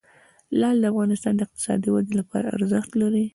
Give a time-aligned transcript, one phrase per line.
[0.59, 3.25] لعل د افغانستان د اقتصادي ودې لپاره ارزښت لري.